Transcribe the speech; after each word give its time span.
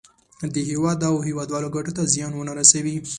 د 0.53 0.55
هېواد 0.69 0.99
او 1.09 1.15
هېوادوالو 1.27 1.73
ګټو 1.75 1.91
ته 1.97 2.03
زیان 2.13 2.31
ونه 2.35 2.53
رسوي. 2.59 2.95